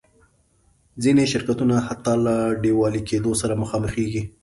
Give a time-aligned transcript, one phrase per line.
[1.03, 4.23] ځینې شرکتونه حتی له ډیوالي کېدو سره مخامخېږي.